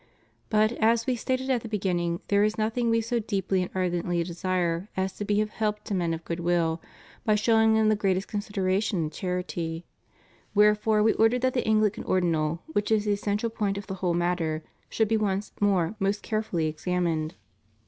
But, 0.49 0.71
as 0.79 1.05
We 1.05 1.15
stated 1.15 1.51
at 1.51 1.61
the 1.61 1.69
beginning, 1.69 2.21
there 2.29 2.43
is 2.43 2.57
nothing 2.57 2.89
We 2.89 3.01
so 3.01 3.19
deeply 3.19 3.61
and 3.61 3.69
ardently 3.75 4.23
desire 4.23 4.89
as 4.97 5.13
to 5.17 5.25
be 5.25 5.41
of 5.41 5.51
help 5.51 5.83
to 5.83 5.93
men 5.93 6.11
of 6.11 6.25
good 6.25 6.39
will 6.39 6.81
by 7.23 7.35
showing 7.35 7.75
them 7.75 7.87
the 7.89 7.95
greatest 7.95 8.27
consideration 8.27 8.97
and 8.97 9.13
charity. 9.13 9.85
Wherefore 10.55 11.03
We 11.03 11.13
ordered 11.13 11.41
that 11.43 11.53
the 11.53 11.61
AngUcan 11.61 12.09
Ordinal, 12.09 12.63
which 12.73 12.89
is 12.91 13.05
the 13.05 13.11
essential 13.13 13.51
point 13.51 13.77
of 13.77 13.85
the 13.85 13.93
whole 14.01 14.15
matter, 14.15 14.63
should 14.89 15.07
be 15.07 15.17
once 15.17 15.51
more 15.61 15.93
most 15.99 16.23
carefully 16.23 16.65
examined. 16.65 17.35